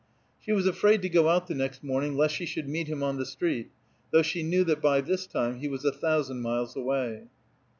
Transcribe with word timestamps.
She 0.39 0.51
was 0.51 0.65
afraid 0.65 1.03
to 1.03 1.09
go 1.09 1.29
out 1.29 1.45
the 1.45 1.53
next 1.53 1.83
morning, 1.83 2.17
lest 2.17 2.33
she 2.33 2.47
should 2.47 2.67
meet 2.67 2.87
him 2.87 3.03
on 3.03 3.17
the 3.17 3.23
street, 3.27 3.69
though 4.11 4.23
she 4.23 4.41
knew 4.41 4.63
that 4.63 4.81
by 4.81 4.99
this 4.99 5.27
time 5.27 5.59
he 5.59 5.67
was 5.67 5.85
a 5.85 5.91
thousand 5.91 6.41
miles 6.41 6.75
away. 6.75 7.25